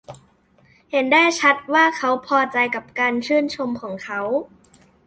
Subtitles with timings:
[0.91, 4.21] เห็นได้ชัดว่าเขาพอใจกับการชื่นชมของเขา